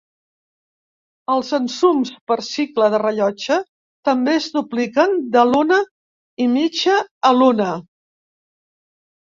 Els 1.33 1.51
ensums 1.57 2.13
per 2.31 2.37
cicle 2.47 2.89
de 2.95 3.01
rellotge 3.05 3.59
també 4.11 4.35
es 4.41 4.49
dupliquen 4.57 5.17
de 5.37 5.45
l'una 5.53 5.81
i 6.47 6.51
mitja 6.59 7.01
a 7.33 7.37
l'una. 7.41 7.71